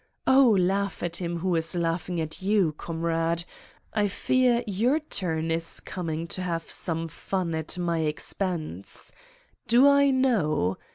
[0.25, 3.43] Oh, laugh at him who is laughing at you, comrade.
[3.93, 9.11] I fear your turn is coming to have some fun at my expense.
[9.67, 10.79] Do I know?